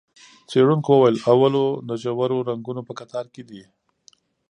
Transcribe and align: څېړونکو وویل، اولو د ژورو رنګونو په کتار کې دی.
څېړونکو 0.49 0.89
وویل، 0.93 1.17
اولو 1.31 1.65
د 1.89 1.91
ژورو 2.03 2.37
رنګونو 2.49 2.81
په 2.87 2.93
کتار 2.99 3.25
کې 3.33 3.43
دی. 3.49 3.63